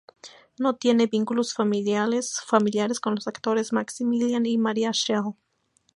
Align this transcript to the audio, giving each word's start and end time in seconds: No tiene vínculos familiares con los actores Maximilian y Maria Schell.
No 0.57 0.77
tiene 0.77 1.05
vínculos 1.05 1.53
familiares 1.53 2.41
con 3.03 3.13
los 3.13 3.27
actores 3.27 3.71
Maximilian 3.71 4.47
y 4.47 4.57
Maria 4.57 4.93
Schell. 4.93 5.35